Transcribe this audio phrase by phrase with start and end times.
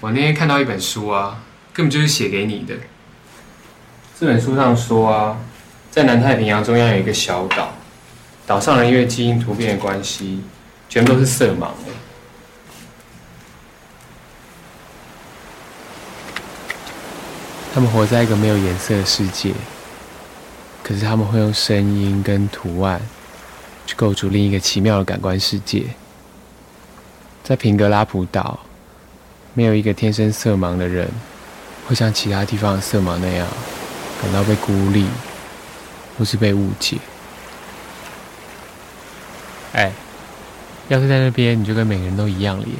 [0.00, 2.74] 我那天看到一本书啊，根本就是写给你的。
[4.18, 5.36] 这本书上说啊，
[5.90, 7.72] 在南太平洋中央有一个小岛，
[8.46, 10.42] 岛上人因为基因突变的关系，
[10.88, 11.92] 全部都是色盲的。
[17.74, 19.52] 他们活在一个没有颜色的世界，
[20.82, 23.00] 可是他们会用声音跟图案
[23.86, 25.86] 去构筑另一个奇妙的感官世界。
[27.44, 28.58] 在平格拉普岛，
[29.58, 31.10] 没有一个天生色盲的人
[31.88, 33.44] 会像其他地方的色盲那样
[34.22, 35.04] 感到被孤立，
[36.16, 36.96] 或是被误解。
[39.72, 39.90] 哎，
[40.86, 42.74] 要是在那边，你就跟每个人都一样了耶。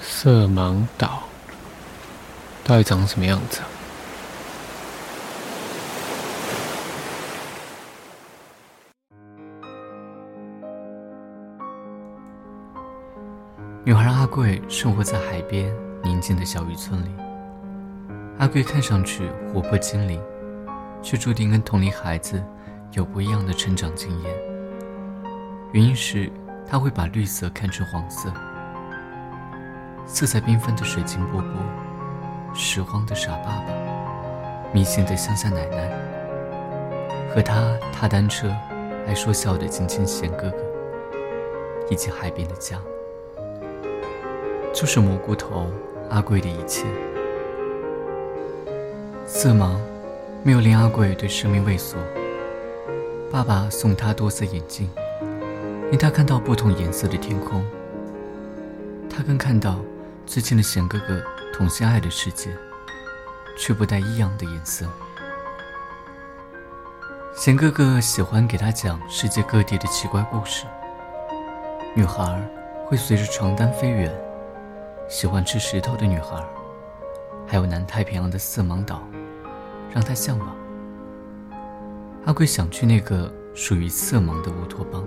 [0.00, 1.24] 色盲岛。
[2.62, 3.58] 到底长什么样子？
[13.84, 17.08] 女孩阿贵生活在海边宁静的小渔村里。
[18.38, 20.22] 阿贵看上去活泼精灵，
[21.02, 22.40] 却注定跟同龄孩子
[22.92, 24.32] 有不一样的成长经验。
[25.72, 26.30] 原因是
[26.64, 28.32] 她会把绿色看成黄色，
[30.06, 31.50] 色彩缤纷的水晶波波。
[32.54, 35.90] 拾荒的傻爸爸，迷信的乡下奶奶，
[37.34, 38.48] 和他踏单车
[39.08, 40.56] 爱说笑的金金贤哥哥，
[41.90, 42.78] 以及海边的家，
[44.72, 45.70] 就是蘑菇头
[46.10, 46.86] 阿贵的一切。
[49.26, 49.78] 色盲
[50.42, 51.98] 没有令阿贵对生命畏缩。
[53.30, 54.90] 爸爸送他多色眼镜，
[55.90, 57.64] 令他看到不同颜色的天空。
[59.08, 59.76] 他更看到
[60.26, 61.22] 最近的贤哥哥。
[61.54, 62.48] 同性爱的世界，
[63.58, 64.86] 却不带异样的颜色。
[67.36, 70.64] 贤哥哥喜欢给他讲世界各地的奇怪故事。
[71.94, 72.40] 女孩
[72.86, 74.10] 会随着床单飞远，
[75.12, 76.42] 喜欢吃石头的女孩，
[77.46, 79.02] 还有南太平洋的色盲岛，
[79.92, 80.56] 让他向往。
[82.24, 85.04] 阿贵想去那个属于色盲的乌托邦。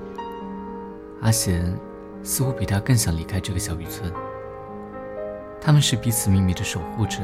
[1.24, 1.76] 阿贤
[2.22, 4.14] 似乎比他更想离开这个小渔村。
[5.60, 7.22] 他们是彼此秘密的守护者，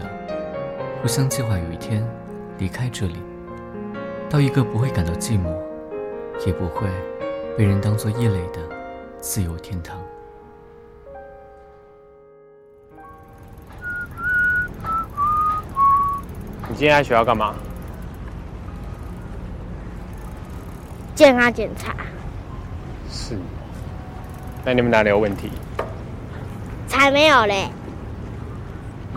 [1.03, 2.03] 互相计划有一天
[2.57, 3.17] 离开这里，
[4.28, 5.55] 到一个不会感到寂寞，
[6.47, 6.88] 也不会
[7.55, 8.67] 被人当作异类的
[9.19, 10.01] 自由天堂。
[16.71, 17.53] 你今天来学校干嘛？
[21.13, 21.93] 健康检查。
[23.09, 23.37] 是。
[24.63, 25.51] 那你们哪里有问题？
[26.87, 27.69] 才没有嘞。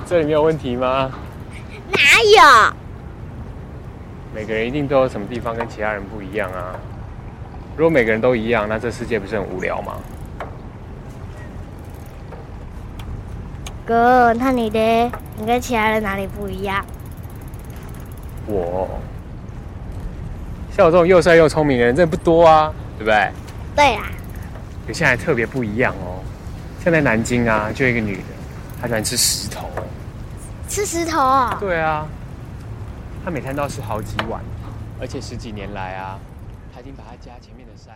[0.04, 1.12] 这里没有问题吗？
[1.92, 2.00] 哪
[2.70, 2.74] 有？
[4.34, 6.74] 每个人一定都有什么地方跟其他人不一样啊！
[7.76, 9.94] 如果每个人都一样，那这世界不是很无聊吗？
[13.86, 14.80] 哥，那你的，
[15.38, 16.84] 你跟其他人哪里不一样？
[18.46, 18.88] 我，
[20.76, 23.30] 像我这种又帅又聪明的人，真的不多啊，对不对？
[23.76, 24.10] 对啊。
[24.86, 26.22] 有现在特别不一样哦，
[26.82, 28.22] 像在南京啊，就一个女的，
[28.80, 29.68] 她喜欢吃石头。
[30.68, 31.56] 吃石头啊？
[31.58, 32.06] 对啊，
[33.24, 34.42] 她每天都要吃好几碗，
[35.00, 36.18] 而且十几年来啊，
[36.74, 37.94] 她已经把她家前面的山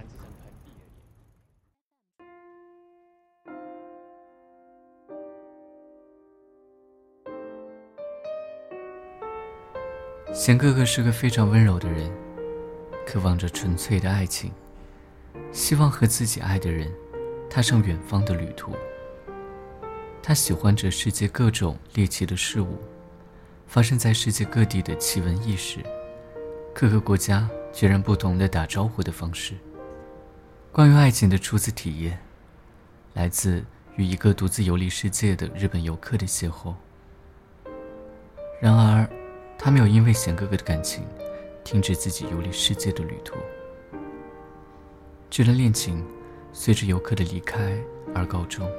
[10.32, 12.10] 贤哥哥是个非常温柔的人，
[13.06, 14.52] 渴望着纯粹的爱情，
[15.52, 16.92] 希望和自己爱的人
[17.48, 18.72] 踏上远方的旅途。
[20.22, 22.78] 他喜欢着世界各种猎奇的事物，
[23.66, 25.80] 发生在世界各地的奇闻异事，
[26.74, 29.54] 各个国家截然不同的打招呼的方式。
[30.70, 32.18] 关于爱情的初次体验，
[33.14, 33.64] 来自
[33.96, 36.74] 与一个独自游历世界的日本游客的邂逅。
[38.60, 39.08] 然而，
[39.58, 41.02] 他没有因为贤哥哥的感情，
[41.64, 43.34] 停止自己游历世界的旅途。
[45.28, 46.06] 这段恋情，
[46.52, 47.76] 随着游客的离开
[48.14, 48.70] 而告终。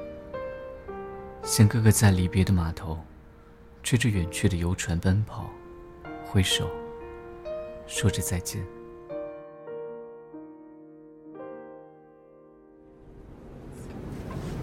[1.43, 2.97] 贤哥哥在离别的码头，
[3.83, 5.49] 追着远去的游船奔跑，
[6.25, 6.67] 挥手，
[7.85, 8.65] 说着再见。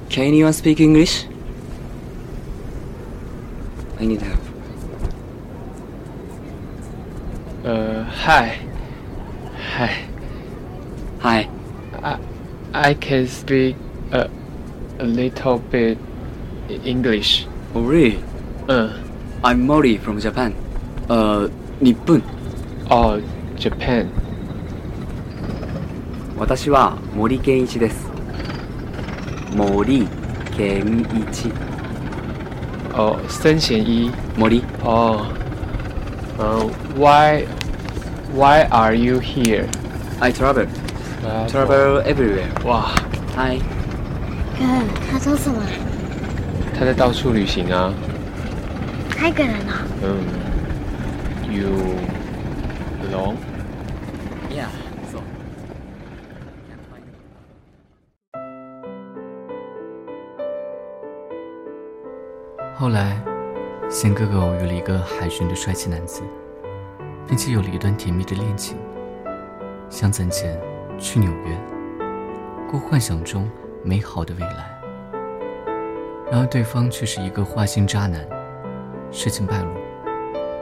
[0.08, 1.26] Can anyone speak English?
[3.98, 4.55] I need help.
[7.65, 8.59] Uh, hi.
[9.75, 10.05] Hi.
[11.19, 11.49] Hi.
[12.01, 12.17] I
[12.73, 13.75] I can speak
[14.11, 14.29] a
[14.99, 15.97] a little bit.
[16.85, 17.45] English.
[17.75, 18.23] Oh, really?
[18.69, 18.93] Uh.
[19.43, 20.53] I'm Mori from Japan.
[21.09, 21.49] Uh,
[21.81, 22.21] Nippon.
[22.89, 23.19] Oh,
[23.57, 24.09] Japan.
[26.37, 28.07] 私は森健一です。
[29.55, 30.07] 森
[30.55, 30.85] 健
[31.29, 31.51] 一。
[32.93, 34.11] 哦，森贤一。
[34.37, 34.63] 茉莉。
[34.83, 35.25] 哦。
[36.37, 37.45] 呃，Why
[38.34, 39.66] Why are you here?
[40.20, 40.66] I travel.
[41.48, 42.48] Travel everywhere.
[42.64, 42.94] 哇。
[43.36, 43.60] Hi。
[44.58, 44.64] 哥，
[45.10, 45.62] 他说什么？
[46.78, 47.92] 他在到处旅行啊。
[49.10, 49.86] 他一个人啊。
[50.02, 50.24] 嗯。
[51.50, 51.70] You
[53.08, 53.36] alone?
[54.50, 54.68] Yeah.
[55.10, 55.20] So.
[62.76, 63.16] 后来，
[63.88, 66.22] 贤哥哥偶遇了一个海巡的帅气男子，
[67.26, 68.76] 并且有了一段甜蜜的恋情，
[69.90, 70.58] 想攒钱
[70.98, 71.58] 去纽约，
[72.70, 73.50] 过幻想中
[73.82, 74.72] 美好的未来。
[76.30, 78.26] 然而对方却是一个花心渣男，
[79.10, 79.70] 事情败露，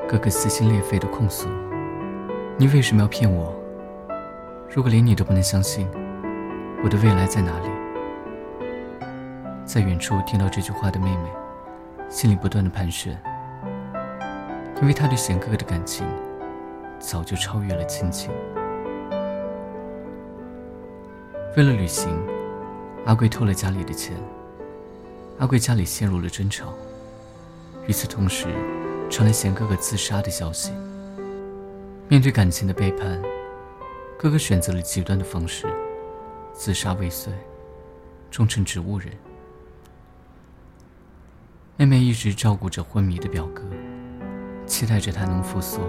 [0.08, 1.48] 哥哥撕心裂肺的控诉
[2.58, 3.54] ：“你为什么要骗我？
[4.68, 5.88] 如果连你都不能相信，
[6.82, 7.68] 我的未来在哪里？”
[9.64, 11.30] 在远处听到这句话的妹妹，
[12.10, 13.18] 心里不断的盘旋，
[14.82, 16.06] 因为她对贤哥哥的感情
[17.06, 18.30] 早就超越了亲情。
[21.56, 22.10] 为了旅行，
[23.04, 24.16] 阿贵偷了家里的钱。
[25.38, 26.72] 阿贵家里陷入了争吵。
[27.86, 28.46] 与此同时，
[29.10, 30.72] 传来贤哥哥自杀的消息。
[32.08, 33.20] 面对感情的背叛，
[34.18, 35.66] 哥哥选择了极端的方式，
[36.54, 37.32] 自杀未遂，
[38.30, 39.12] 终成植物人。
[41.76, 43.62] 妹妹一直照顾着昏迷的表哥，
[44.66, 45.80] 期待着他能复苏。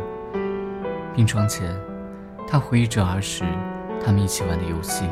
[1.15, 1.73] 病床前，
[2.47, 3.45] 他回忆着儿时
[4.03, 5.09] 他们一起玩的游戏。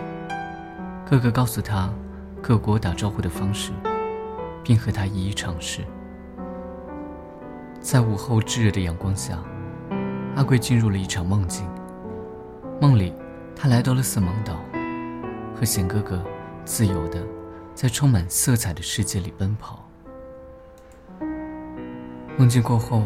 [1.10, 1.90] 哥哥告诉他
[2.42, 3.72] 各国打招呼的方式。
[4.64, 5.82] 并和他一一尝试。
[7.82, 9.38] 在午后炙热的阳光下，
[10.38, 11.68] 阿贵进入了一场梦境。
[12.80, 13.14] 梦里，
[13.54, 14.56] 他来到了色盲岛，
[15.54, 16.24] 和贤哥哥
[16.64, 17.22] 自由的
[17.76, 19.86] 在充满色彩的世界里奔跑。
[22.38, 23.04] 梦境过后，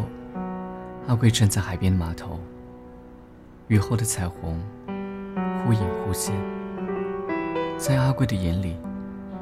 [1.07, 2.39] 阿贵站在海边的码头，
[3.67, 4.61] 雨后的彩虹
[5.59, 6.33] 忽隐忽现，
[7.77, 8.79] 在阿贵的眼里，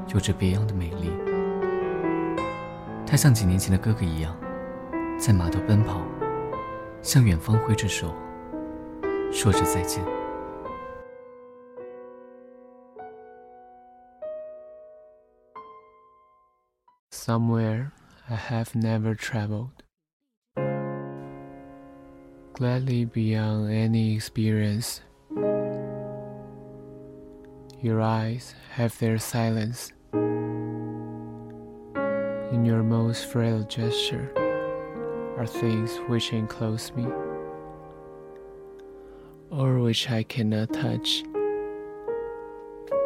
[0.08, 1.12] 有着别样的美丽。
[3.06, 4.36] 他像几年前的哥哥一样，
[5.20, 6.02] 在码头奔跑，
[7.04, 8.16] 向远方挥着手，
[9.32, 10.04] 说着再见。
[17.12, 17.92] Somewhere
[18.28, 19.85] I have never traveled,
[22.56, 25.02] gladly beyond any experience.
[27.82, 29.92] Your eyes have their silence.
[32.56, 34.32] in your most frail gesture
[35.38, 37.06] are things which enclose me,
[39.52, 41.24] or which I cannot touch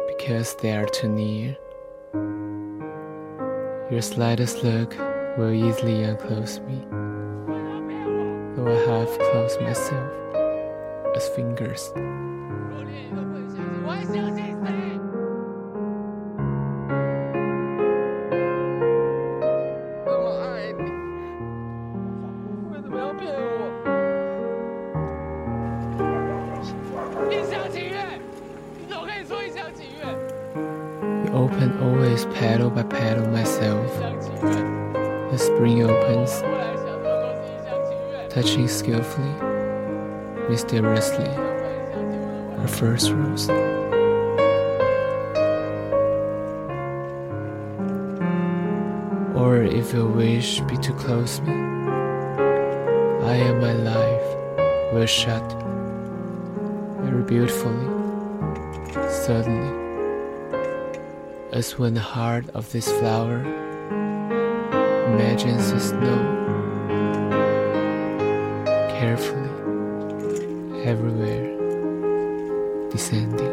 [0.06, 1.56] because they are too near.
[3.90, 4.96] Your slightest look
[5.36, 6.78] will easily unclose me,
[8.64, 10.10] though I have closed myself
[11.16, 11.92] as fingers.
[31.32, 33.86] 我 open always paddle by paddle myself.
[35.30, 36.42] The spring opens,
[38.30, 39.34] touching skillfully,
[40.48, 41.28] mysteriously,
[42.60, 43.48] our first rose.
[49.36, 55.42] Or if your wish be to close me, I am my life will shut
[57.02, 57.86] very beautifully,
[59.10, 59.80] suddenly
[61.52, 63.40] as when the heart of this flower
[65.12, 66.39] imagines the snow
[69.00, 69.48] carefully
[70.84, 71.46] everywhere
[72.90, 73.49] descending.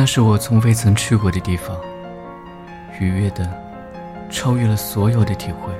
[0.00, 1.76] 那是我从未曾去过的地方，
[3.00, 3.50] 愉悦的，
[4.30, 5.72] 超越了所有的体会。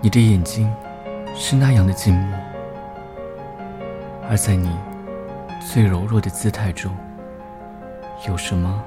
[0.00, 0.68] 你的眼睛
[1.32, 2.36] 是那样的静默，
[4.28, 4.76] 而在你
[5.60, 6.92] 最柔弱的姿态中，
[8.26, 8.82] 有什么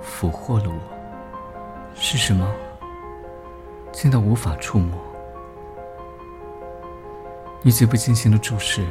[0.00, 0.80] 俘获了我？
[1.94, 2.44] 是什么？
[3.92, 4.98] 近到无法触摸。
[7.62, 8.84] 你极不经心的注视，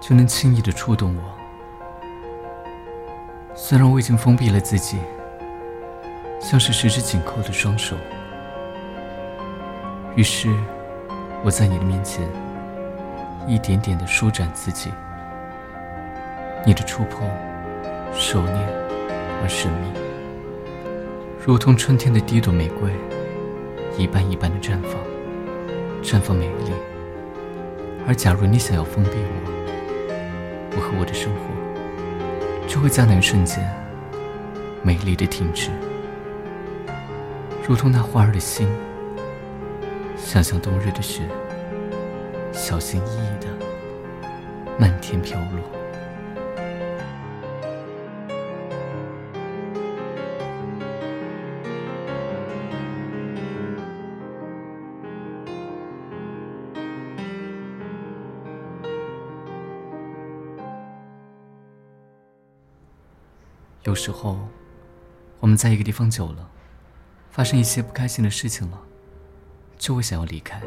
[0.00, 1.33] 就能轻易的触动我。
[3.56, 4.98] 虽然我已经封闭了自己，
[6.40, 7.96] 像是十指紧扣的双手。
[10.16, 10.48] 于是，
[11.44, 12.28] 我在你的面前，
[13.46, 14.90] 一点点的舒展自己。
[16.66, 17.28] 你的触碰，
[18.12, 18.52] 手捏
[19.42, 19.88] 而神秘，
[21.44, 22.90] 如同春天的第一朵玫瑰，
[23.96, 24.94] 一瓣一瓣的绽放，
[26.02, 26.72] 绽放美丽。
[28.06, 31.40] 而假如你想要封闭我，我和我的生活，
[32.66, 33.64] 就会在那一瞬间，
[34.82, 35.70] 美丽的停止，
[37.66, 38.68] 如同那花儿的心。
[40.16, 41.22] 想象冬日的雪，
[42.52, 43.48] 小心翼翼的
[44.78, 45.83] 漫天飘落。
[63.94, 64.36] 有时候，
[65.38, 66.50] 我们在一个地方久了，
[67.30, 68.80] 发生一些不开心的事情了。
[69.78, 70.60] 就会想要离开，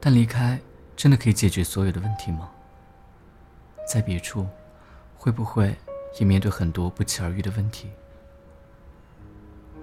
[0.00, 0.58] 但离开
[0.96, 2.50] 真的可以解决所有的问题吗？
[3.86, 4.46] 在别处，
[5.14, 5.76] 会不会
[6.18, 7.90] 也面对很多不期而遇的问题？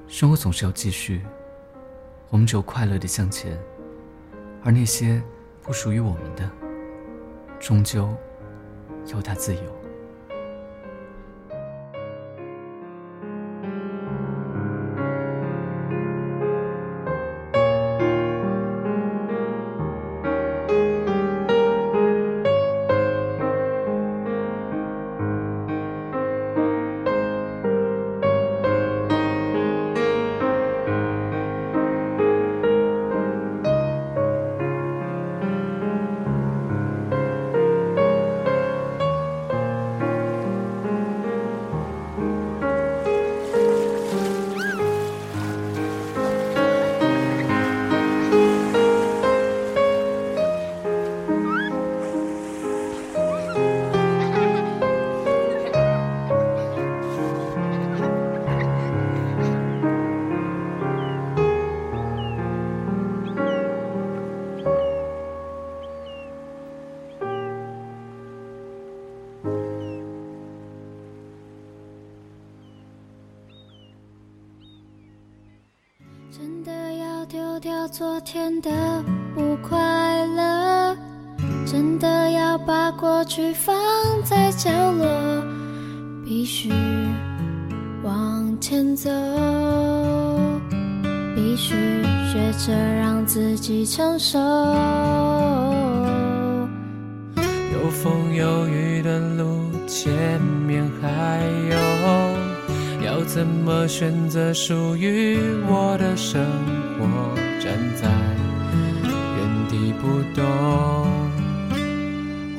[0.08, 1.24] 生活总是要继续，
[2.29, 3.55] 我们只有快乐的向前，
[4.63, 5.22] 而那些
[5.62, 6.50] 不属于我们的，
[7.60, 8.12] 终究
[9.05, 9.80] 由它自由。
[78.23, 78.69] 天的
[79.35, 79.77] 不快
[80.25, 80.95] 乐，
[81.65, 83.75] 真的要把过去放
[84.23, 85.07] 在角落，
[86.23, 86.71] 必须
[88.03, 89.09] 往前走，
[91.35, 91.75] 必须
[92.31, 94.37] 学着让自己成熟。
[97.73, 101.77] 有风有雨的路，前面还有。
[103.03, 105.37] 要怎么选择属于
[105.67, 106.39] 我的生
[106.99, 107.30] 活？
[110.33, 110.43] 动，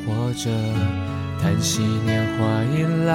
[0.05, 0.51] 或者
[1.41, 2.41] 叹息年华
[2.75, 3.13] 已老，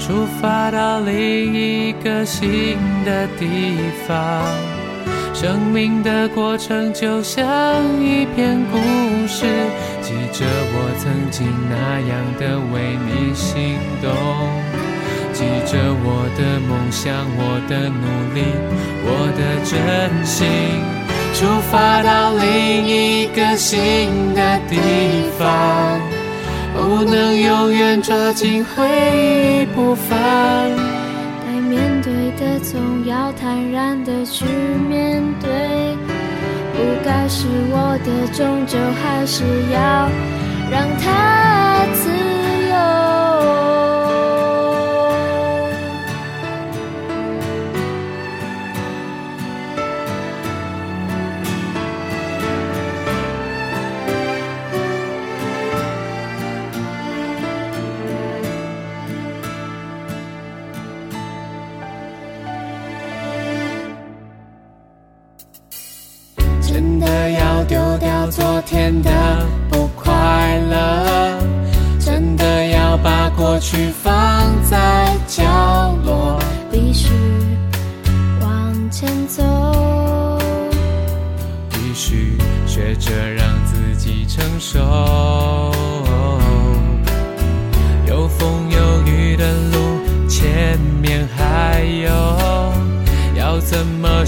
[0.00, 3.76] 出发到另一个新的地
[4.06, 4.42] 方。
[5.34, 7.44] 生命的过程就像
[8.00, 8.78] 一篇故
[9.26, 9.44] 事。
[10.00, 14.10] 记着我曾经那样的为你心动，
[15.32, 15.72] 记着
[16.04, 18.38] 我的梦想，我的努力，
[19.04, 19.72] 我的真
[20.24, 20.46] 心，
[21.34, 24.78] 出发到另一个新的地
[25.36, 26.00] 方，
[26.72, 30.16] 不能永远抓紧回忆不放，
[31.44, 34.44] 该面对的总要坦然的去
[34.88, 35.50] 面对。
[36.72, 40.08] 不该是我的，终究还是要
[40.70, 41.63] 让它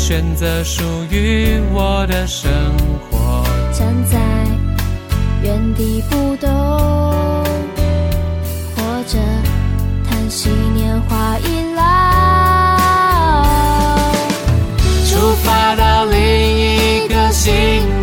[0.09, 2.49] 选择属于我的生
[3.11, 3.43] 活。
[3.73, 4.17] 站在
[5.43, 6.49] 原地不动，
[8.77, 9.19] 或者
[10.09, 11.83] 叹息年华已老。
[15.11, 17.53] 出发到另一个新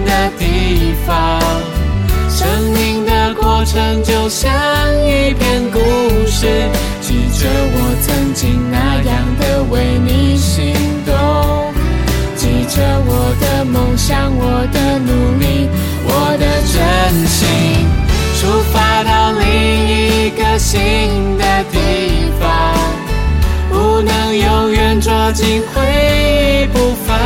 [0.04, 1.40] 的地方，
[2.30, 4.52] 生命的过程就像
[5.08, 5.80] 一篇故
[6.28, 6.68] 事，
[7.00, 7.93] 记着我
[14.04, 15.70] 的梦想，我的努力，
[16.04, 17.88] 我的真心。
[18.40, 19.48] 出发到另
[19.88, 22.44] 一个新的地方。
[23.70, 27.18] 不能永远抓紧回忆不放，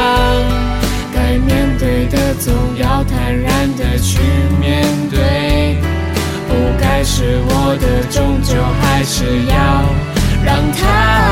[1.13, 4.19] 该面对的总要坦然的去
[4.60, 5.77] 面对，
[6.48, 9.55] 不该是我的终究还是要
[10.46, 11.26] 让它。